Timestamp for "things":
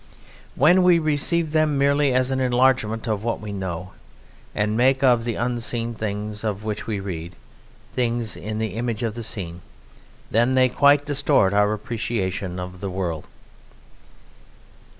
5.93-6.43, 7.93-8.35